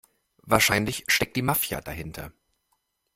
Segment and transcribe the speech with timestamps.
[0.41, 2.31] Wahrscheinlich steckt die Mafia dahinter.